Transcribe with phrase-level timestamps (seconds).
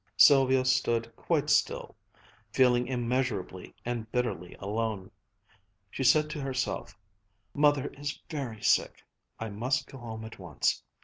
[0.17, 1.95] Sylvia stood quite still,
[2.51, 5.11] feeling immeasurably and bitterly alone.
[5.91, 6.97] She said to herself:
[7.53, 9.03] "Mother is very sick.
[9.39, 10.81] I must go home at once.